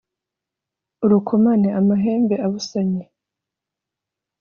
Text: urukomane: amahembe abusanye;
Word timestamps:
urukomane: 1.05 1.69
amahembe 1.79 2.35
abusanye; 2.45 3.03